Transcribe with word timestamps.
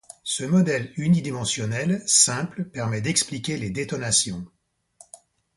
Ce 0.23 0.43
modèle 0.43 0.91
unidimensionnel, 0.97 2.01
simple, 2.07 2.63
permet 2.65 3.01
d'expliquer 3.01 3.55
les 3.57 3.69
détonations. 3.69 4.47